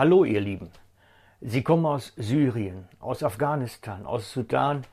Hallo 0.00 0.24
ihr 0.24 0.40
Lieben. 0.40 0.70
Sie 1.42 1.62
kommen 1.62 1.84
aus 1.84 2.14
Syrien, 2.16 2.88
aus 3.00 3.22
Afghanistan, 3.22 4.06
aus 4.06 4.32
Sudan, 4.32 4.86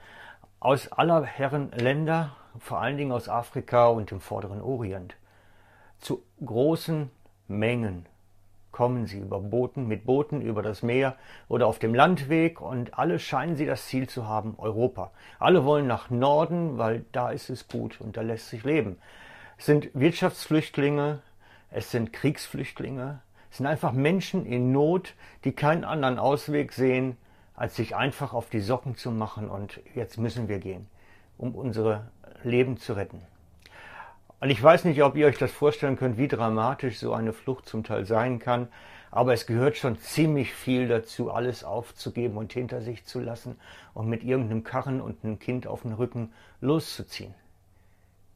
aus 0.60 0.91
aller 0.91 1.23
Herren 1.23 1.71
Länder, 1.71 2.35
vor 2.60 2.81
allen 2.81 2.97
Dingen 2.97 3.13
aus 3.13 3.29
Afrika 3.29 3.88
und 3.88 4.12
dem 4.12 4.20
vorderen 4.20 4.60
Orient. 4.60 5.15
Zu 5.99 6.24
großen 6.46 7.10
Mengen 7.47 8.06
kommen 8.74 9.06
sie 9.07 9.20
über 9.20 9.39
Booten, 9.39 9.88
mit 9.88 10.06
Booten 10.06 10.42
über 10.42 10.62
das 10.62 10.83
Meer 10.83 11.15
oder 11.47 11.67
auf 11.67 11.79
dem 11.79 11.96
Landweg 11.96 12.60
und 12.60 12.99
alle 12.99 13.17
scheinen 13.17 13.55
sie 13.55 13.65
das 13.65 13.85
Ziel 13.85 14.10
zu 14.10 14.28
haben, 14.28 14.55
Europa. 14.58 15.12
Alle 15.39 15.63
wollen 15.63 15.87
nach 15.87 16.09
Norden, 16.09 16.77
weil 16.77 17.05
da 17.13 17.31
ist 17.31 17.49
es 17.49 17.70
gut 17.70 18.02
und 18.02 18.17
da 18.17 18.23
lässt 18.23 18.49
sich 18.49 18.66
leben. 18.66 18.98
Es 19.58 19.67
sind 19.67 19.89
Wirtschaftsflüchtlinge, 19.94 21.21
es 21.71 21.91
sind 21.91 22.11
Kriegsflüchtlinge, 22.11 23.21
sind 23.51 23.65
einfach 23.65 23.91
Menschen 23.91 24.45
in 24.45 24.71
Not, 24.71 25.13
die 25.43 25.51
keinen 25.51 25.83
anderen 25.83 26.19
Ausweg 26.19 26.73
sehen, 26.73 27.17
als 27.55 27.75
sich 27.75 27.95
einfach 27.95 28.33
auf 28.33 28.49
die 28.49 28.61
Socken 28.61 28.95
zu 28.95 29.11
machen 29.11 29.49
und 29.49 29.81
jetzt 29.95 30.17
müssen 30.17 30.47
wir 30.47 30.59
gehen, 30.59 30.88
um 31.38 31.55
unsere 31.55 32.07
Leben 32.43 32.77
zu 32.77 32.93
retten. 32.93 33.21
Und 34.39 34.52
ich 34.52 34.61
weiß 34.61 34.85
nicht, 34.85 35.02
ob 35.02 35.15
ihr 35.15 35.25
euch 35.25 35.39
das 35.39 35.52
vorstellen 35.52 35.97
könnt, 35.97 36.17
wie 36.17 36.27
dramatisch 36.27 36.99
so 36.99 37.13
eine 37.13 37.33
Flucht 37.33 37.67
zum 37.67 37.83
Teil 37.83 38.05
sein 38.05 38.38
kann, 38.38 38.67
aber 39.09 39.33
es 39.33 39.47
gehört 39.47 39.77
schon 39.77 39.97
ziemlich 39.97 40.53
viel 40.53 40.88
dazu, 40.88 41.31
alles 41.31 41.63
aufzugeben 41.63 42.38
und 42.38 42.53
hinter 42.53 42.81
sich 42.81 43.05
zu 43.05 43.19
lassen 43.19 43.55
und 43.95 44.07
mit 44.07 44.23
irgendeinem 44.23 44.63
Karren 44.63 45.02
und 45.02 45.23
einem 45.23 45.39
Kind 45.39 45.66
auf 45.66 45.81
dem 45.81 45.93
Rücken 45.93 46.31
loszuziehen. 46.61 47.33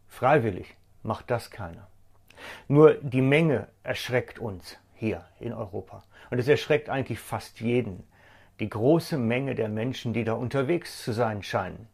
Freiwillig 0.08 0.76
macht 1.04 1.30
das 1.30 1.52
keiner. 1.52 1.88
Nur 2.68 2.96
die 2.96 3.22
Menge 3.22 3.68
erschreckt 3.84 4.40
uns 4.40 4.78
hier 5.02 5.26
in 5.40 5.52
Europa. 5.52 6.04
Und 6.30 6.38
es 6.38 6.48
erschreckt 6.48 6.88
eigentlich 6.88 7.20
fast 7.20 7.60
jeden. 7.60 8.04
Die 8.60 8.70
große 8.70 9.18
Menge 9.18 9.56
der 9.56 9.68
Menschen, 9.68 10.14
die 10.14 10.24
da 10.24 10.34
unterwegs 10.34 11.04
zu 11.04 11.12
sein 11.12 11.42
scheinen. 11.42 11.88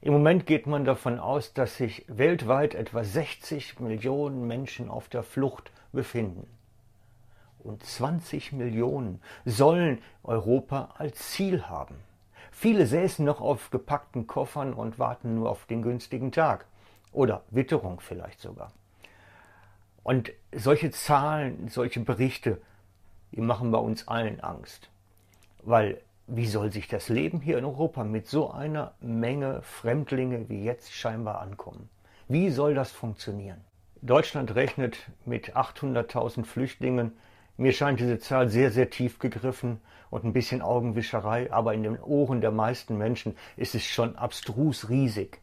Im 0.00 0.12
Moment 0.12 0.44
geht 0.44 0.66
man 0.66 0.84
davon 0.84 1.20
aus, 1.20 1.54
dass 1.54 1.76
sich 1.76 2.04
weltweit 2.08 2.74
etwa 2.74 3.04
60 3.04 3.78
Millionen 3.78 4.48
Menschen 4.48 4.90
auf 4.90 5.08
der 5.08 5.22
Flucht 5.22 5.70
befinden. 5.92 6.48
Und 7.60 7.84
20 7.84 8.52
Millionen 8.52 9.22
sollen 9.44 10.02
Europa 10.24 10.94
als 10.98 11.30
Ziel 11.30 11.68
haben. 11.68 11.94
Viele 12.50 12.86
säßen 12.86 13.24
noch 13.24 13.40
auf 13.40 13.70
gepackten 13.70 14.26
Koffern 14.26 14.74
und 14.74 14.98
warten 14.98 15.36
nur 15.36 15.50
auf 15.50 15.66
den 15.66 15.82
günstigen 15.82 16.32
Tag. 16.32 16.66
Oder 17.12 17.42
Witterung 17.50 18.00
vielleicht 18.00 18.40
sogar. 18.40 18.72
Und 20.08 20.32
solche 20.52 20.90
Zahlen, 20.90 21.68
solche 21.68 22.00
Berichte, 22.00 22.62
die 23.32 23.42
machen 23.42 23.70
bei 23.70 23.76
uns 23.76 24.08
allen 24.08 24.40
Angst. 24.40 24.88
Weil 25.62 26.00
wie 26.26 26.46
soll 26.46 26.72
sich 26.72 26.88
das 26.88 27.10
Leben 27.10 27.42
hier 27.42 27.58
in 27.58 27.66
Europa 27.66 28.04
mit 28.04 28.26
so 28.26 28.50
einer 28.50 28.94
Menge 29.02 29.60
Fremdlinge 29.60 30.48
wie 30.48 30.64
jetzt 30.64 30.94
scheinbar 30.94 31.42
ankommen? 31.42 31.90
Wie 32.26 32.48
soll 32.48 32.72
das 32.72 32.90
funktionieren? 32.90 33.60
Deutschland 34.00 34.54
rechnet 34.54 34.96
mit 35.26 35.54
800.000 35.54 36.46
Flüchtlingen. 36.46 37.12
Mir 37.58 37.72
scheint 37.72 38.00
diese 38.00 38.18
Zahl 38.18 38.48
sehr, 38.48 38.70
sehr 38.70 38.88
tief 38.88 39.18
gegriffen 39.18 39.78
und 40.08 40.24
ein 40.24 40.32
bisschen 40.32 40.62
Augenwischerei, 40.62 41.52
aber 41.52 41.74
in 41.74 41.82
den 41.82 42.00
Ohren 42.00 42.40
der 42.40 42.50
meisten 42.50 42.96
Menschen 42.96 43.36
ist 43.58 43.74
es 43.74 43.84
schon 43.84 44.16
abstrus 44.16 44.88
riesig. 44.88 45.42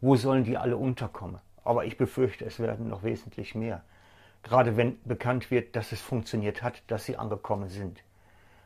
Wo 0.00 0.16
sollen 0.16 0.44
die 0.44 0.56
alle 0.56 0.78
unterkommen? 0.78 1.42
Aber 1.62 1.84
ich 1.84 1.98
befürchte, 1.98 2.46
es 2.46 2.58
werden 2.58 2.88
noch 2.88 3.02
wesentlich 3.02 3.54
mehr. 3.54 3.84
Gerade 4.42 4.76
wenn 4.76 5.02
bekannt 5.04 5.50
wird, 5.50 5.76
dass 5.76 5.92
es 5.92 6.00
funktioniert 6.00 6.62
hat, 6.62 6.82
dass 6.86 7.04
sie 7.04 7.16
angekommen 7.16 7.68
sind 7.68 8.02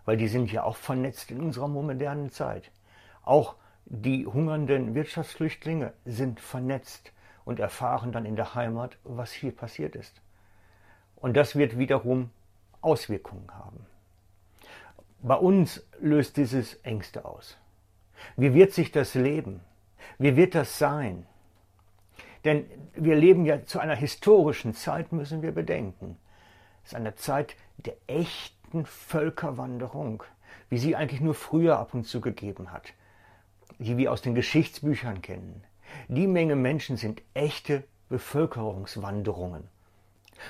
weil 0.05 0.17
die 0.17 0.29
sind 0.29 0.51
ja 0.53 0.65
auch 0.65 0.77
vernetzt 0.77 1.31
in 1.31 1.41
unserer 1.41 1.69
modernen 1.69 2.31
Zeit. 2.31 2.71
Auch 3.25 3.57
die 3.85 4.27
hungernden 4.27 4.95
Wirtschaftsflüchtlinge 4.95 5.93
sind 6.05 6.41
vernetzt 6.41 7.13
und 7.45 7.61
erfahren 7.61 8.13
dann 8.13 8.25
in 8.25 8.37
der 8.37 8.55
Heimat, 8.55 8.97
was 9.05 9.33
hier 9.33 9.55
passiert 9.55 9.97
ist. 9.97 10.21
Und 11.17 11.37
das 11.37 11.57
wird 11.57 11.79
wiederum 11.79 12.31
Auswirkungen 12.81 13.49
haben. 13.53 13.87
Bei 15.21 15.37
uns 15.37 15.85
löst 16.01 16.37
dieses 16.37 16.75
Ängste 16.83 17.25
aus. 17.25 17.57
Wie 18.37 18.55
wird 18.55 18.73
sich 18.73 18.91
das 18.91 19.15
leben? 19.15 19.61
Wie 20.19 20.37
wird 20.37 20.55
das 20.55 20.79
sein? 20.79 21.27
Denn 22.45 22.67
wir 22.95 23.17
leben 23.17 23.45
ja 23.45 23.65
zu 23.65 23.79
einer 23.79 23.95
historischen 23.95 24.75
Zeit, 24.75 25.13
müssen 25.13 25.43
wir 25.43 25.53
bedenken. 25.53 26.17
Es 26.85 26.93
ist 26.93 26.97
eine 26.97 27.15
Zeit 27.15 27.57
der 27.79 27.95
echten 28.07 28.85
Völkerwanderung, 28.85 30.25
wie 30.69 30.79
sie 30.79 30.97
eigentlich 30.97 31.21
nur 31.21 31.35
früher 31.35 31.79
ab 31.79 31.95
und 31.95 32.05
zu 32.05 32.21
gegeben 32.21 32.73
hat, 32.73 32.93
die 33.79 33.97
wir 33.97 34.13
aus 34.13 34.23
den 34.23 34.35
Geschichtsbüchern 34.35 35.23
kennen. 35.23 35.63
Die 36.09 36.27
Menge 36.27 36.57
Menschen 36.57 36.97
sind 36.97 37.23
echte 37.35 37.85
Bevölkerungswanderungen. 38.09 39.69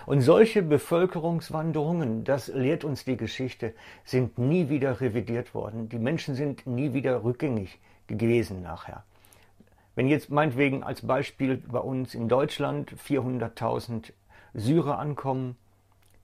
Und 0.06 0.22
solche 0.22 0.62
Bevölkerungswanderungen, 0.62 2.24
das 2.24 2.48
lehrt 2.48 2.84
uns 2.84 3.04
die 3.04 3.16
Geschichte, 3.16 3.74
sind 4.04 4.38
nie 4.38 4.68
wieder 4.68 5.00
revidiert 5.00 5.54
worden. 5.54 5.88
Die 5.88 5.98
Menschen 5.98 6.34
sind 6.34 6.66
nie 6.66 6.94
wieder 6.94 7.22
rückgängig 7.24 7.78
gewesen 8.06 8.62
nachher. 8.62 9.04
Wenn 9.94 10.08
jetzt 10.08 10.30
meinetwegen 10.30 10.82
als 10.82 11.06
Beispiel 11.06 11.56
bei 11.58 11.78
uns 11.78 12.14
in 12.14 12.28
Deutschland 12.28 12.94
400.000 12.94 14.12
Syrer 14.54 14.98
ankommen, 14.98 15.56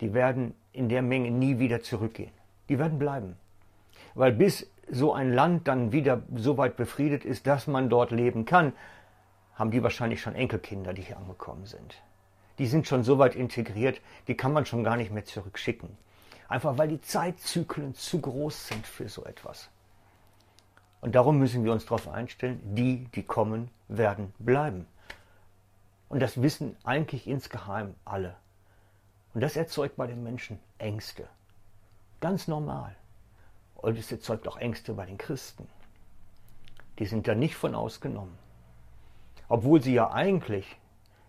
die 0.00 0.14
werden 0.14 0.54
in 0.72 0.88
der 0.88 1.02
Menge 1.02 1.30
nie 1.30 1.58
wieder 1.58 1.82
zurückgehen. 1.82 2.32
Die 2.68 2.78
werden 2.78 2.98
bleiben. 2.98 3.36
Weil 4.14 4.32
bis 4.32 4.70
so 4.90 5.12
ein 5.12 5.32
Land 5.32 5.68
dann 5.68 5.92
wieder 5.92 6.22
so 6.34 6.56
weit 6.56 6.76
befriedet 6.76 7.24
ist, 7.24 7.46
dass 7.46 7.66
man 7.66 7.90
dort 7.90 8.10
leben 8.10 8.46
kann, 8.46 8.72
haben 9.54 9.70
die 9.70 9.82
wahrscheinlich 9.82 10.22
schon 10.22 10.34
Enkelkinder, 10.34 10.94
die 10.94 11.02
hier 11.02 11.18
angekommen 11.18 11.66
sind. 11.66 12.02
Die 12.58 12.66
sind 12.66 12.86
schon 12.86 13.04
so 13.04 13.18
weit 13.18 13.34
integriert, 13.34 14.00
die 14.28 14.36
kann 14.36 14.52
man 14.52 14.66
schon 14.66 14.82
gar 14.82 14.96
nicht 14.96 15.12
mehr 15.12 15.24
zurückschicken. 15.24 15.90
Einfach 16.48 16.78
weil 16.78 16.88
die 16.88 17.00
Zeitzyklen 17.00 17.94
zu 17.94 18.20
groß 18.20 18.68
sind 18.68 18.86
für 18.86 19.08
so 19.08 19.24
etwas. 19.24 19.68
Und 21.00 21.14
darum 21.14 21.38
müssen 21.38 21.64
wir 21.64 21.72
uns 21.72 21.84
darauf 21.84 22.08
einstellen, 22.08 22.60
die, 22.74 23.04
die 23.14 23.22
kommen, 23.22 23.70
werden 23.88 24.32
bleiben. 24.38 24.86
Und 26.08 26.20
das 26.20 26.42
wissen 26.42 26.76
eigentlich 26.84 27.26
insgeheim 27.26 27.94
alle. 28.04 28.36
Und 29.34 29.42
das 29.42 29.56
erzeugt 29.56 29.96
bei 29.96 30.06
den 30.06 30.22
Menschen 30.22 30.58
Ängste. 30.78 31.28
Ganz 32.20 32.48
normal. 32.48 32.96
Und 33.76 33.98
es 33.98 34.10
erzeugt 34.10 34.48
auch 34.48 34.56
Ängste 34.56 34.94
bei 34.94 35.06
den 35.06 35.18
Christen. 35.18 35.68
Die 36.98 37.06
sind 37.06 37.28
da 37.28 37.34
nicht 37.34 37.54
von 37.54 37.74
ausgenommen. 37.74 38.36
Obwohl 39.48 39.80
sie 39.80 39.94
ja 39.94 40.10
eigentlich 40.10 40.76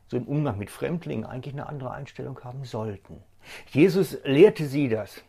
so 0.07 0.17
im 0.17 0.27
Umgang 0.27 0.57
mit 0.57 0.71
Fremdlingen 0.71 1.25
eigentlich 1.25 1.53
eine 1.53 1.67
andere 1.67 1.91
Einstellung 1.91 2.39
haben 2.43 2.65
sollten. 2.65 3.21
Jesus 3.67 4.17
lehrte 4.23 4.65
sie 4.65 4.89
das. 4.89 5.21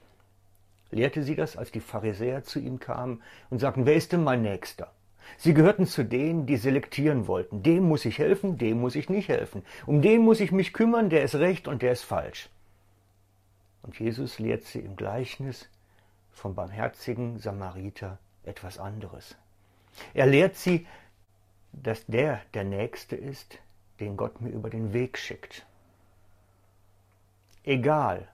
Lehrte 0.91 1.23
sie 1.23 1.37
das, 1.37 1.57
als 1.57 1.71
die 1.71 1.81
Pharisäer 1.81 2.45
zu 2.45 2.59
ihm 2.59 2.81
kamen 2.81 3.23
und 3.49 3.61
sagten, 3.61 3.87
wer 3.87 3.95
ist 3.95 4.13
denn 4.13 4.25
mein 4.25 4.43
Nächster? 4.43 4.93
Sie 5.39 5.55
gehörten 5.55 5.87
zu 5.87 6.05
denen, 6.05 6.47
die 6.47 6.57
selektieren 6.57 7.27
wollten. 7.27 7.63
Dem 7.63 7.85
muss 7.85 8.05
ich 8.05 8.19
helfen, 8.19 8.59
dem 8.59 8.81
muss 8.81 8.97
ich 8.97 9.09
nicht 9.09 9.29
helfen. 9.29 9.63
Um 9.87 10.03
den 10.03 10.23
muss 10.23 10.41
ich 10.41 10.51
mich 10.51 10.73
kümmern, 10.73 11.11
der 11.11 11.23
ist 11.23 11.37
recht 11.37 11.69
und 11.69 11.83
der 11.83 11.93
ist 11.93 12.03
falsch. 12.03 12.49
Und 13.83 13.99
Jesus 13.99 14.39
lehrt 14.39 14.65
sie 14.65 14.81
im 14.81 14.97
Gleichnis 14.97 15.69
vom 16.33 16.55
barmherzigen 16.55 17.39
Samariter 17.39 18.19
etwas 18.45 18.79
anderes. 18.79 19.37
Er 20.15 20.27
lehrt 20.27 20.57
sie, 20.57 20.87
dass 21.73 22.05
der 22.07 22.41
der 22.55 22.65
Nächste 22.65 23.17
ist, 23.17 23.59
den 24.01 24.17
Gott 24.17 24.41
mir 24.41 24.51
über 24.51 24.71
den 24.71 24.93
Weg 24.93 25.19
schickt. 25.19 25.65
Egal 27.65 28.27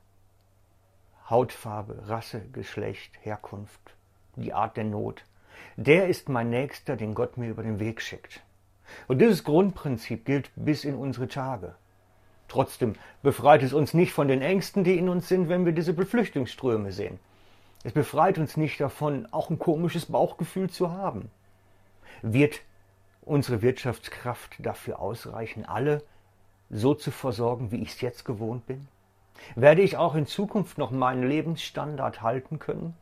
Hautfarbe, 1.28 2.08
Rasse, 2.08 2.40
Geschlecht, 2.52 3.12
Herkunft, 3.23 3.81
die 4.37 4.52
Art 4.52 4.76
der 4.76 4.84
Not, 4.84 5.25
der 5.76 6.08
ist 6.08 6.28
mein 6.28 6.50
Nächster, 6.50 6.96
den 6.96 7.14
Gott 7.14 7.37
mir 7.37 7.50
über 7.50 7.62
den 7.62 7.81
Weg 7.81 8.00
schickt. 8.00 8.43
Und 9.08 9.20
dieses 9.20 9.43
Grundprinzip 9.43 10.25
gilt 10.25 10.50
bis 10.55 10.84
in 10.84 10.94
unsere 10.94 11.28
Tage. 11.28 11.75
Trotzdem 12.49 12.94
befreit 13.23 13.62
es 13.62 13.73
uns 13.73 13.93
nicht 13.93 14.12
von 14.12 14.28
den 14.28 14.40
Ängsten, 14.40 14.84
die 14.84 14.96
in 14.96 15.08
uns 15.08 15.28
sind, 15.28 15.49
wenn 15.49 15.64
wir 15.64 15.73
diese 15.73 15.93
Beflüchtungsströme 15.93 16.93
sehen. 16.93 17.19
Es 17.82 17.93
befreit 17.93 18.38
uns 18.38 18.56
nicht 18.56 18.81
davon, 18.81 19.26
auch 19.32 19.50
ein 19.50 19.58
komisches 19.58 20.06
Bauchgefühl 20.06 20.70
zu 20.70 20.93
haben. 20.93 21.31
Wird 22.22 22.61
unsere 23.22 23.62
Wirtschaftskraft 23.62 24.56
dafür 24.61 25.00
ausreichen, 25.00 25.64
alle 25.64 26.02
so 26.70 26.94
zu 26.94 27.11
versorgen, 27.11 27.72
wie 27.72 27.82
ich 27.82 27.90
es 27.90 28.00
jetzt 28.00 28.25
gewohnt 28.25 28.67
bin? 28.67 28.87
Werde 29.55 29.83
ich 29.83 29.97
auch 29.97 30.15
in 30.15 30.27
Zukunft 30.27 30.79
noch 30.79 30.91
meinen 30.91 31.29
Lebensstandard 31.29 32.23
halten 32.23 32.59
können? 32.59 32.94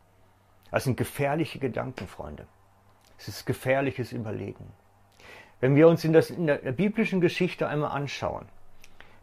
Das 0.71 0.85
sind 0.85 0.97
gefährliche 0.97 1.59
Gedanken, 1.59 2.09
Freunde. 2.09 2.47
Es 3.19 3.29
ist 3.29 3.47
gefährliches 3.47 4.13
Überlegen. 4.13 4.73
Wenn 5.61 5.77
wir 5.77 5.89
uns 5.89 6.05
in, 6.05 6.13
das, 6.13 6.31
in 6.31 6.47
der 6.47 6.59
biblischen 6.73 7.21
Geschichte 7.21 7.69
einmal 7.69 7.93
anschauen, 7.93 8.47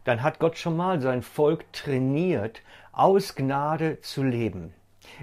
dann 0.04 0.22
hat 0.22 0.38
Gott 0.38 0.58
schon 0.58 0.76
mal 0.76 1.00
sein 1.00 1.22
Volk 1.22 1.72
trainiert, 1.72 2.62
aus 2.90 3.34
Gnade 3.34 4.00
zu 4.00 4.22
leben. 4.22 4.74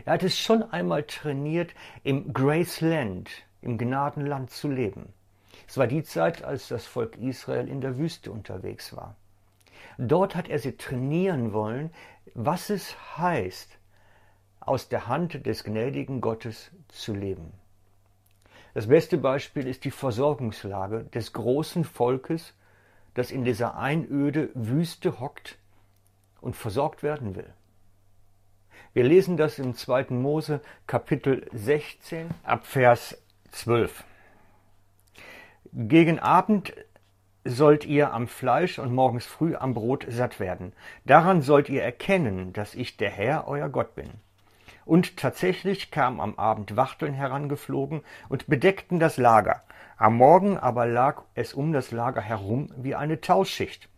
Er 0.06 0.14
hat 0.14 0.24
es 0.24 0.38
schon 0.40 0.64
einmal 0.64 1.04
trainiert, 1.04 1.74
im 2.04 2.34
Graceland, 2.34 3.30
im 3.62 3.78
Gnadenland 3.78 4.50
zu 4.52 4.70
leben. 4.70 5.14
Es 5.68 5.78
war 5.78 5.88
die 5.88 6.04
Zeit, 6.04 6.44
als 6.44 6.68
das 6.68 6.86
Volk 6.86 7.18
Israel 7.18 7.68
in 7.68 7.82
der 7.82 7.98
Wüste 7.98 8.32
unterwegs 8.32 8.96
war. 8.96 9.16
Dort 9.98 10.36
hat 10.36 10.48
er 10.48 10.60
sie 10.60 10.78
trainieren 10.78 11.54
wollen, 11.54 11.92
was 12.34 12.70
es 12.70 12.96
heißt, 13.18 13.78
aus 14.60 14.90
der 14.90 15.08
Hand 15.08 15.46
des 15.46 15.64
gnädigen 15.64 16.22
Gottes 16.22 16.72
zu 16.90 17.14
leben. 17.14 17.54
Das 18.74 18.88
beste 18.88 19.18
Beispiel 19.18 19.68
ist 19.68 19.84
die 19.84 19.92
Versorgungslage 19.92 21.06
des 21.06 21.34
großen 21.34 21.84
Volkes, 21.84 22.54
das 23.14 23.32
in 23.32 23.44
dieser 23.44 23.78
Einöde 23.78 24.50
Wüste 24.54 25.20
hockt 25.20 25.58
und 26.40 26.56
versorgt 26.56 27.04
werden 27.04 27.36
will. 27.36 27.52
Wir 28.94 29.04
lesen 29.04 29.38
das 29.38 29.60
im 29.60 29.76
2. 29.76 30.08
Mose 30.10 30.62
Kapitel 30.88 31.48
16 31.52 32.30
ab 32.44 32.66
Vers 32.66 33.22
12. 33.52 34.04
Gegen 35.74 36.20
Abend 36.20 36.74
sollt 37.46 37.86
ihr 37.86 38.14
am 38.14 38.28
Fleisch 38.28 38.80
und 38.80 38.94
morgens 38.94 39.26
früh 39.26 39.56
am 39.56 39.74
Brot 39.74 40.06
satt 40.10 40.40
werden. 40.40 40.74
Daran 41.06 41.42
sollt 41.42 41.70
ihr 41.70 41.84
erkennen, 41.84 42.54
dass 42.54 42.76
ich 42.76 42.98
der 42.98 43.10
Herr, 43.10 43.48
euer 43.48 43.70
Gott 43.70 43.96
bin. 43.96 44.10
Und 44.86 45.18
tatsächlich 45.18 45.92
kamen 45.92 46.20
am 46.20 46.36
Abend 46.36 46.76
Wachteln 46.76 47.14
herangeflogen 47.14 48.02
und 48.28 48.48
bedeckten 48.48 49.00
das 49.00 49.18
Lager. 49.18 49.64
Am 49.98 50.16
Morgen 50.16 50.58
aber 50.58 50.86
lag 50.86 51.24
es 51.36 51.54
um 51.54 51.74
das 51.74 51.92
Lager 51.92 52.22
herum 52.22 52.70
wie 52.76 52.96
eine 52.96 53.22
Tauschicht. 53.22 53.90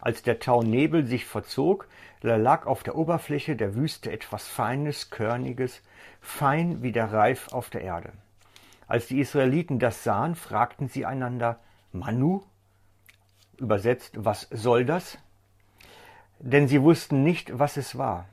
Als 0.00 0.22
der 0.22 0.38
Taunebel 0.38 1.06
sich 1.06 1.26
verzog, 1.26 1.86
lag 2.22 2.66
auf 2.66 2.82
der 2.82 2.96
Oberfläche 2.96 3.56
der 3.56 3.74
Wüste 3.74 4.10
etwas 4.10 4.48
Feines, 4.48 5.10
Körniges, 5.10 5.82
fein 6.20 6.82
wie 6.82 6.92
der 6.92 7.12
Reif 7.12 7.52
auf 7.52 7.70
der 7.70 7.82
Erde. 7.82 8.12
Als 8.86 9.06
die 9.06 9.20
Israeliten 9.20 9.78
das 9.78 10.02
sahen, 10.04 10.34
fragten 10.34 10.88
sie 10.88 11.04
einander, 11.04 11.58
Manu? 11.92 12.42
Übersetzt, 13.60 14.24
was 14.24 14.48
soll 14.50 14.84
das? 14.84 15.18
Denn 16.38 16.66
sie 16.66 16.82
wussten 16.82 17.22
nicht, 17.22 17.58
was 17.58 17.76
es 17.76 17.98
war. 17.98 18.26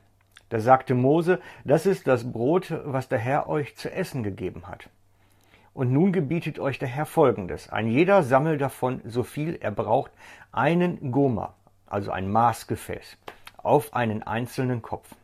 Da 0.48 0.60
sagte 0.60 0.94
Mose, 0.94 1.40
das 1.64 1.84
ist 1.84 2.06
das 2.06 2.32
Brot, 2.32 2.72
was 2.84 3.08
der 3.08 3.18
Herr 3.18 3.48
euch 3.48 3.76
zu 3.76 3.92
essen 3.92 4.22
gegeben 4.22 4.66
hat. 4.66 4.88
Und 5.74 5.92
nun 5.92 6.12
gebietet 6.12 6.58
euch 6.58 6.78
der 6.78 6.88
Herr 6.88 7.04
Folgendes. 7.04 7.68
Ein 7.68 7.88
jeder 7.88 8.22
sammelt 8.22 8.62
davon 8.62 9.02
so 9.04 9.22
viel 9.22 9.58
er 9.60 9.70
braucht, 9.70 10.10
einen 10.50 11.12
Goma, 11.12 11.54
also 11.86 12.10
ein 12.10 12.30
Maßgefäß, 12.32 13.18
auf 13.58 13.92
einen 13.92 14.22
einzelnen 14.22 14.80
Kopf. 14.80 15.14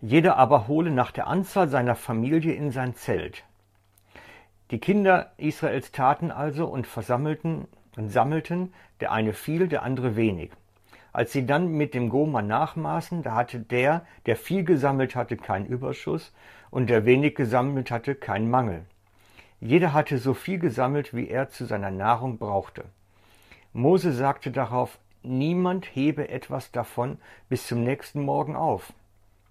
Jeder 0.00 0.36
aber 0.36 0.66
hole 0.66 0.90
nach 0.90 1.12
der 1.12 1.28
Anzahl 1.28 1.68
seiner 1.68 1.94
Familie 1.94 2.54
in 2.54 2.72
sein 2.72 2.94
Zelt. 2.94 3.44
Die 4.70 4.80
Kinder 4.80 5.32
Israels 5.38 5.92
taten 5.92 6.30
also 6.30 6.66
und 6.66 6.86
versammelten 6.86 7.68
und 7.98 8.10
sammelten, 8.10 8.72
der 9.00 9.12
eine 9.12 9.32
viel, 9.32 9.68
der 9.68 9.82
andere 9.82 10.16
wenig. 10.16 10.50
Als 11.12 11.32
sie 11.32 11.46
dann 11.46 11.72
mit 11.72 11.94
dem 11.94 12.10
Goma 12.10 12.42
nachmaßen, 12.42 13.22
da 13.22 13.34
hatte 13.34 13.58
der, 13.58 14.06
der 14.26 14.36
viel 14.36 14.64
gesammelt 14.64 15.16
hatte, 15.16 15.36
keinen 15.36 15.66
Überschuss, 15.66 16.32
und 16.70 16.90
der 16.90 17.04
wenig 17.04 17.34
gesammelt 17.34 17.90
hatte, 17.90 18.14
keinen 18.14 18.50
Mangel. 18.50 18.84
Jeder 19.60 19.92
hatte 19.92 20.18
so 20.18 20.34
viel 20.34 20.58
gesammelt, 20.58 21.14
wie 21.14 21.28
er 21.28 21.48
zu 21.48 21.64
seiner 21.64 21.90
Nahrung 21.90 22.38
brauchte. 22.38 22.84
Mose 23.72 24.12
sagte 24.12 24.50
darauf, 24.50 24.98
niemand 25.22 25.86
hebe 25.86 26.28
etwas 26.28 26.70
davon 26.70 27.18
bis 27.48 27.66
zum 27.66 27.82
nächsten 27.82 28.22
Morgen 28.22 28.54
auf. 28.54 28.92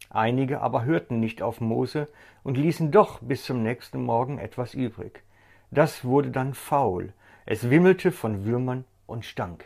Einige 0.09 0.61
aber 0.61 0.85
hörten 0.85 1.19
nicht 1.19 1.41
auf 1.41 1.59
Mose 1.59 2.07
und 2.43 2.55
ließen 2.55 2.91
doch 2.91 3.19
bis 3.19 3.43
zum 3.43 3.61
nächsten 3.63 4.01
Morgen 4.03 4.37
etwas 4.37 4.73
übrig. 4.73 5.23
Das 5.69 6.05
wurde 6.05 6.31
dann 6.31 6.53
faul, 6.53 7.11
es 7.47 7.69
wimmelte 7.69 8.11
von 8.11 8.45
Würmern 8.45 8.83
und 9.05 9.25
stank. 9.25 9.65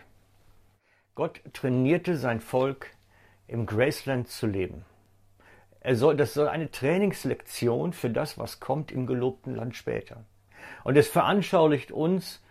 Gott 1.16 1.42
trainierte 1.51 2.16
sein 2.16 2.39
Volk, 2.39 2.92
im 3.48 3.66
Graceland 3.66 4.30
zu 4.30 4.45
leben. 4.45 4.86
Soll, 5.92 6.16
das 6.16 6.36
soll 6.36 6.48
eine 6.48 6.69
Trainingslektion 6.69 7.92
für 7.92 8.12
das, 8.12 8.38
was 8.38 8.60
kommt 8.60 8.92
im 8.92 9.07
gelobten 9.07 9.56
Land 9.56 9.75
später. 9.75 10.24
Und 10.83 10.95
es 10.95 11.07
veranschaulicht 11.07 11.92
uns, 11.92 12.44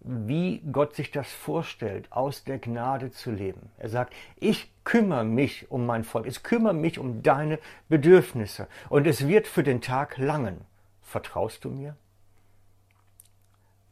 wie 0.00 0.60
Gott 0.70 0.94
sich 0.94 1.10
das 1.10 1.32
vorstellt, 1.32 2.12
aus 2.12 2.44
der 2.44 2.58
Gnade 2.58 3.10
zu 3.10 3.30
leben. 3.30 3.70
Er 3.78 3.88
sagt, 3.88 4.14
ich 4.36 4.70
kümmere 4.84 5.24
mich 5.24 5.70
um 5.70 5.86
mein 5.86 6.04
Volk, 6.04 6.26
ich 6.26 6.42
kümmere 6.42 6.74
mich 6.74 6.98
um 6.98 7.22
deine 7.22 7.58
Bedürfnisse 7.88 8.68
und 8.90 9.06
es 9.06 9.26
wird 9.26 9.46
für 9.46 9.62
den 9.62 9.80
Tag 9.80 10.18
langen. 10.18 10.60
Vertraust 11.00 11.64
du 11.64 11.70
mir? 11.70 11.96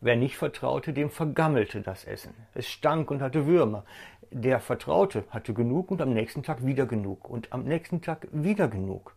Wer 0.05 0.15
nicht 0.17 0.37
vertraute, 0.37 0.93
dem 0.93 1.09
vergammelte 1.09 1.81
das 1.81 2.05
Essen. 2.05 2.35
Es 2.53 2.69
stank 2.69 3.11
und 3.11 3.23
hatte 3.23 3.47
Würmer. 3.47 3.87
Der 4.31 4.61
Vertraute 4.61 5.25
hatte 5.31 5.55
genug 5.55 5.91
und 5.91 6.03
am 6.03 6.13
nächsten 6.13 6.43
Tag 6.43 6.67
wieder 6.67 6.85
genug 6.85 7.27
und 7.27 7.51
am 7.55 7.65
nächsten 7.65 8.03
Tag 8.03 8.29
wieder 8.31 8.69
genug. 8.69 9.15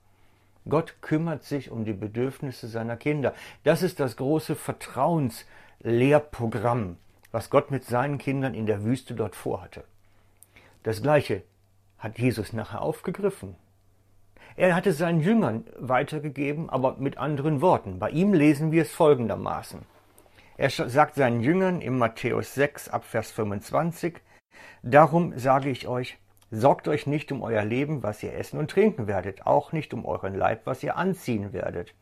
Gott 0.69 0.95
kümmert 1.01 1.43
sich 1.43 1.71
um 1.71 1.83
die 1.83 1.91
Bedürfnisse 1.91 2.69
seiner 2.69 2.95
Kinder. 2.95 3.33
Das 3.65 3.83
ist 3.83 3.99
das 3.99 4.15
große 4.15 4.55
Vertrauenslehrprogramm, 4.55 6.95
was 7.33 7.49
Gott 7.49 7.69
mit 7.69 7.83
seinen 7.83 8.17
Kindern 8.17 8.53
in 8.53 8.65
der 8.65 8.85
Wüste 8.85 9.13
dort 9.13 9.35
vorhatte. 9.35 9.83
Das 10.83 11.01
gleiche 11.01 11.43
hat 11.97 12.17
Jesus 12.17 12.53
nachher 12.53 12.81
aufgegriffen. 12.81 13.57
Er 14.55 14.73
hatte 14.73 14.93
seinen 14.93 15.19
Jüngern 15.19 15.65
weitergegeben, 15.77 16.69
aber 16.69 16.95
mit 16.97 17.17
anderen 17.17 17.59
Worten. 17.59 17.99
Bei 17.99 18.09
ihm 18.09 18.33
lesen 18.33 18.71
wir 18.71 18.83
es 18.83 18.91
folgendermaßen. 18.91 19.96
Er 20.59 20.71
sagt 20.71 21.13
seinen 21.13 21.41
Jüngern 21.41 21.81
im 21.81 21.99
Matthäus 21.99 22.55
6 22.55 22.89
ab 22.89 23.03
Vers 23.05 23.29
25, 23.29 24.15
Darum 24.81 25.37
sage 25.37 25.69
ich 25.69 25.87
euch, 25.87 26.17
sorgt 26.49 26.87
euch 26.87 27.05
nicht 27.05 27.31
um 27.31 27.43
euer 27.43 27.63
Leben, 27.63 28.01
was 28.01 28.23
ihr 28.23 28.33
essen 28.33 28.57
und 28.57 28.71
trinken 28.71 29.05
werdet, 29.05 29.45
auch 29.45 29.71
nicht 29.71 29.93
um 29.93 30.03
euren 30.03 30.33
Leib, 30.33 30.61
was 30.65 30.81
ihr 30.81 30.97
anziehen 30.97 31.53
werdet. 31.53 31.93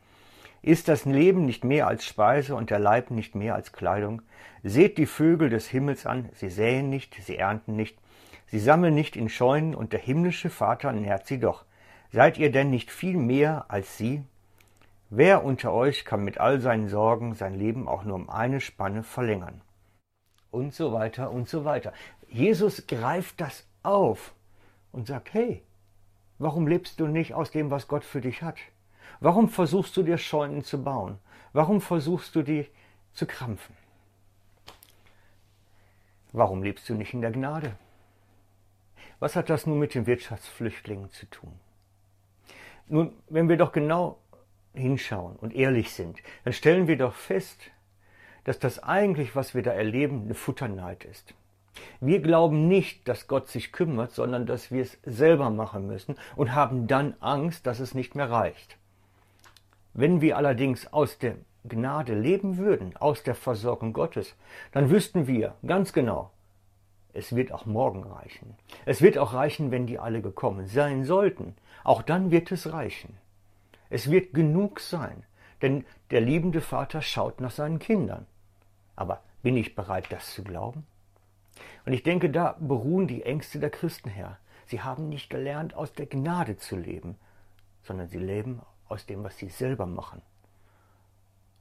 Ist 0.62 0.88
das 0.88 1.04
Leben 1.04 1.44
nicht 1.44 1.64
mehr 1.64 1.86
als 1.86 2.06
Speise 2.06 2.54
und 2.54 2.70
der 2.70 2.78
Leib 2.78 3.10
nicht 3.10 3.34
mehr 3.34 3.54
als 3.54 3.72
Kleidung? 3.72 4.22
Seht 4.62 4.96
die 4.96 5.04
Vögel 5.04 5.50
des 5.50 5.68
Himmels 5.68 6.06
an, 6.06 6.30
sie 6.32 6.48
säen 6.48 6.88
nicht, 6.88 7.14
sie 7.22 7.36
ernten 7.36 7.76
nicht, 7.76 7.98
sie 8.46 8.58
sammeln 8.58 8.94
nicht 8.94 9.16
in 9.16 9.28
Scheunen, 9.28 9.74
und 9.74 9.92
der 9.92 10.00
himmlische 10.00 10.48
Vater 10.48 10.92
nährt 10.92 11.26
sie 11.26 11.38
doch. 11.38 11.66
Seid 12.10 12.38
ihr 12.38 12.50
denn 12.50 12.70
nicht 12.70 12.90
viel 12.90 13.18
mehr 13.18 13.66
als 13.68 13.98
sie? 13.98 14.22
Wer 15.08 15.44
unter 15.44 15.72
euch 15.72 16.04
kann 16.04 16.24
mit 16.24 16.38
all 16.38 16.60
seinen 16.60 16.88
Sorgen 16.88 17.34
sein 17.34 17.54
Leben 17.54 17.86
auch 17.86 18.02
nur 18.02 18.16
um 18.16 18.28
eine 18.28 18.60
Spanne 18.60 19.04
verlängern? 19.04 19.60
Und 20.50 20.74
so 20.74 20.92
weiter 20.92 21.30
und 21.30 21.48
so 21.48 21.64
weiter. 21.64 21.92
Jesus 22.28 22.88
greift 22.88 23.40
das 23.40 23.68
auf 23.84 24.34
und 24.90 25.06
sagt, 25.06 25.32
hey, 25.32 25.62
warum 26.38 26.66
lebst 26.66 26.98
du 26.98 27.06
nicht 27.06 27.34
aus 27.34 27.52
dem, 27.52 27.70
was 27.70 27.86
Gott 27.86 28.04
für 28.04 28.20
dich 28.20 28.42
hat? 28.42 28.58
Warum 29.20 29.48
versuchst 29.48 29.96
du 29.96 30.02
dir 30.02 30.18
Scheunen 30.18 30.64
zu 30.64 30.82
bauen? 30.82 31.18
Warum 31.52 31.80
versuchst 31.80 32.34
du 32.34 32.42
die 32.42 32.68
zu 33.12 33.26
krampfen? 33.26 33.76
Warum 36.32 36.64
lebst 36.64 36.88
du 36.88 36.94
nicht 36.94 37.14
in 37.14 37.20
der 37.20 37.30
Gnade? 37.30 37.76
Was 39.20 39.36
hat 39.36 39.50
das 39.50 39.66
nun 39.66 39.78
mit 39.78 39.94
den 39.94 40.06
Wirtschaftsflüchtlingen 40.06 41.10
zu 41.12 41.26
tun? 41.26 41.52
Nun, 42.88 43.12
wenn 43.28 43.48
wir 43.48 43.56
doch 43.56 43.72
genau 43.72 44.18
hinschauen 44.76 45.36
und 45.36 45.54
ehrlich 45.54 45.92
sind, 45.92 46.18
dann 46.44 46.52
stellen 46.52 46.86
wir 46.86 46.96
doch 46.96 47.14
fest, 47.14 47.70
dass 48.44 48.58
das 48.58 48.82
eigentlich, 48.82 49.34
was 49.34 49.54
wir 49.54 49.62
da 49.62 49.72
erleben, 49.72 50.22
eine 50.24 50.34
Futterneid 50.34 51.04
ist. 51.04 51.34
Wir 52.00 52.20
glauben 52.20 52.68
nicht, 52.68 53.06
dass 53.08 53.26
Gott 53.26 53.48
sich 53.48 53.72
kümmert, 53.72 54.12
sondern 54.12 54.46
dass 54.46 54.70
wir 54.70 54.82
es 54.82 54.98
selber 55.04 55.50
machen 55.50 55.86
müssen 55.86 56.16
und 56.36 56.54
haben 56.54 56.86
dann 56.86 57.14
Angst, 57.20 57.66
dass 57.66 57.80
es 57.80 57.94
nicht 57.94 58.14
mehr 58.14 58.30
reicht. 58.30 58.78
Wenn 59.92 60.20
wir 60.20 60.36
allerdings 60.36 60.92
aus 60.92 61.18
der 61.18 61.36
Gnade 61.64 62.14
leben 62.14 62.58
würden, 62.58 62.96
aus 62.96 63.22
der 63.22 63.34
Versorgung 63.34 63.92
Gottes, 63.92 64.36
dann 64.72 64.90
wüssten 64.90 65.26
wir 65.26 65.56
ganz 65.66 65.92
genau, 65.92 66.30
es 67.16 67.34
wird 67.34 67.50
auch 67.50 67.64
morgen 67.64 68.04
reichen. 68.04 68.54
Es 68.84 69.00
wird 69.00 69.16
auch 69.16 69.32
reichen, 69.32 69.70
wenn 69.70 69.86
die 69.86 69.98
alle 69.98 70.20
gekommen 70.20 70.66
sein 70.66 71.04
sollten. 71.04 71.56
Auch 71.82 72.02
dann 72.02 72.30
wird 72.30 72.52
es 72.52 72.72
reichen. 72.72 73.16
Es 73.90 74.10
wird 74.10 74.34
genug 74.34 74.80
sein, 74.80 75.24
denn 75.62 75.84
der 76.10 76.20
liebende 76.20 76.60
Vater 76.60 77.02
schaut 77.02 77.40
nach 77.40 77.50
seinen 77.50 77.78
Kindern. 77.78 78.26
Aber 78.94 79.22
bin 79.42 79.56
ich 79.56 79.74
bereit, 79.74 80.06
das 80.10 80.34
zu 80.34 80.42
glauben? 80.42 80.86
Und 81.84 81.92
ich 81.92 82.02
denke, 82.02 82.30
da 82.30 82.56
beruhen 82.58 83.06
die 83.06 83.22
Ängste 83.22 83.58
der 83.60 83.70
Christen 83.70 84.10
her. 84.10 84.38
Sie 84.66 84.82
haben 84.82 85.08
nicht 85.08 85.30
gelernt, 85.30 85.74
aus 85.74 85.92
der 85.92 86.06
Gnade 86.06 86.56
zu 86.56 86.76
leben, 86.76 87.16
sondern 87.82 88.08
sie 88.08 88.18
leben 88.18 88.60
aus 88.88 89.06
dem, 89.06 89.22
was 89.22 89.38
sie 89.38 89.48
selber 89.48 89.86
machen. 89.86 90.22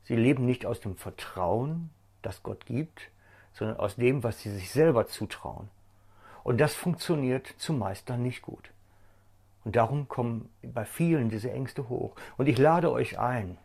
Sie 0.03 0.15
leben 0.15 0.46
nicht 0.46 0.65
aus 0.65 0.79
dem 0.79 0.96
Vertrauen, 0.98 1.89
das 2.22 2.44
Gott 2.44 2.65
gibt, 2.65 3.12
sondern 3.53 3.77
aus 3.77 3.96
dem, 3.96 4.24
was 4.24 4.41
sie 4.41 4.51
sich 4.51 4.72
selber 4.72 5.08
zutrauen. 5.08 5.70
Und 6.44 6.60
das 6.60 6.75
funktioniert 6.75 7.48
zumeist 7.58 8.10
dann 8.10 8.22
nicht 8.22 8.41
gut. 8.41 8.72
Und 9.65 9.75
darum 9.75 10.07
kommen 10.07 10.50
bei 10.62 10.86
vielen 10.86 11.29
diese 11.29 11.51
Ängste 11.51 11.89
hoch. 11.89 12.15
Und 12.38 12.48
ich 12.48 12.57
lade 12.57 12.91
euch 12.91 13.19
ein, 13.19 13.57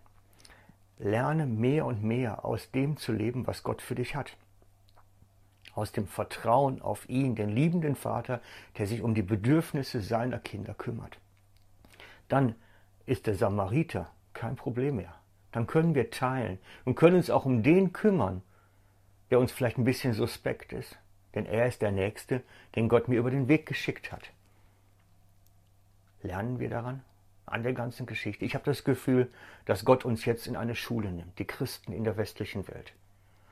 lerne 0.98 1.46
mehr 1.46 1.84
und 1.84 2.02
mehr 2.02 2.44
aus 2.44 2.70
dem 2.70 2.96
zu 2.96 3.12
leben, 3.12 3.46
was 3.46 3.62
Gott 3.62 3.82
für 3.82 3.94
dich 3.94 4.16
hat. 4.16 4.36
Aus 5.74 5.92
dem 5.92 6.06
Vertrauen 6.08 6.80
auf 6.80 7.08
ihn, 7.08 7.36
den 7.36 7.50
liebenden 7.50 7.94
Vater, 7.94 8.40
der 8.78 8.86
sich 8.86 9.02
um 9.02 9.14
die 9.14 9.22
Bedürfnisse 9.22 10.00
seiner 10.00 10.38
Kinder 10.38 10.72
kümmert. 10.74 11.18
Dann 12.28 12.54
ist 13.04 13.26
der 13.26 13.34
Samariter 13.34 14.10
kein 14.32 14.56
Problem 14.56 14.96
mehr. 14.96 15.14
Dann 15.52 15.66
können 15.66 15.94
wir 15.94 16.10
teilen 16.10 16.58
und 16.86 16.94
können 16.94 17.16
uns 17.16 17.28
auch 17.28 17.44
um 17.44 17.62
den 17.62 17.92
kümmern, 17.92 18.40
der 19.30 19.38
uns 19.38 19.52
vielleicht 19.52 19.76
ein 19.76 19.84
bisschen 19.84 20.14
suspekt 20.14 20.72
ist. 20.72 20.98
Denn 21.34 21.44
er 21.44 21.66
ist 21.66 21.82
der 21.82 21.92
Nächste, 21.92 22.42
den 22.74 22.88
Gott 22.88 23.06
mir 23.06 23.18
über 23.18 23.30
den 23.30 23.48
Weg 23.48 23.66
geschickt 23.66 24.12
hat. 24.12 24.30
Lernen 26.22 26.58
wir 26.58 26.70
daran? 26.70 27.02
An 27.46 27.62
der 27.62 27.72
ganzen 27.72 28.06
Geschichte. 28.06 28.44
Ich 28.44 28.54
habe 28.54 28.64
das 28.64 28.84
Gefühl, 28.84 29.30
dass 29.64 29.84
Gott 29.84 30.04
uns 30.04 30.24
jetzt 30.24 30.46
in 30.46 30.56
eine 30.56 30.74
Schule 30.74 31.10
nimmt, 31.10 31.38
die 31.38 31.46
Christen 31.46 31.92
in 31.92 32.04
der 32.04 32.16
westlichen 32.16 32.66
Welt. 32.68 32.92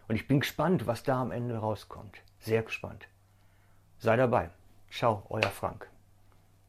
Und 0.07 0.17
ich 0.17 0.29
bin 0.29 0.41
gespannt, 0.41 0.87
was 0.87 1.03
da 1.03 1.21
am 1.21 1.33
Ende 1.33 1.59
rauskommt. 1.59 2.19
Sehr 2.41 2.63
gespannt. 2.63 3.09
Sei 3.99 4.17
dabei. 4.17 4.51
Ciao, 4.91 5.25
euer 5.29 5.43
Frank. 5.43 5.89